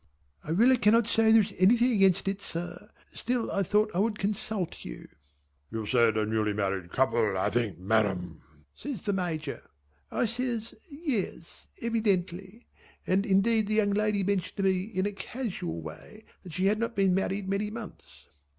"I 0.43 0.49
really 0.49 0.77
cannot 0.77 1.05
say 1.05 1.31
there 1.31 1.43
is 1.43 1.53
anything 1.59 1.91
against 1.91 2.27
it, 2.27 2.41
sir, 2.41 2.89
still 3.13 3.51
I 3.51 3.61
thought 3.61 3.91
I 3.93 3.99
would 3.99 4.17
consult 4.17 4.83
you." 4.83 5.07
"You 5.69 5.85
said 5.85 6.17
a 6.17 6.25
newly 6.25 6.53
married 6.53 6.91
couple, 6.91 7.37
I 7.37 7.51
think, 7.51 7.77
Madam?" 7.77 8.41
says 8.73 9.03
the 9.03 9.13
Major. 9.13 9.61
I 10.09 10.25
says 10.25 10.73
"Ye 10.89 11.19
es. 11.21 11.67
Evidently. 11.83 12.65
And 13.05 13.27
indeed 13.27 13.67
the 13.67 13.75
young 13.75 13.91
lady 13.93 14.23
mentioned 14.23 14.57
to 14.57 14.63
me 14.63 14.85
in 14.85 15.05
a 15.05 15.11
casual 15.11 15.81
way 15.83 16.25
that 16.41 16.53
she 16.53 16.65
had 16.65 16.79
not 16.79 16.95
been 16.95 17.13
married 17.13 17.47
many 17.47 17.69
months." 17.69 18.25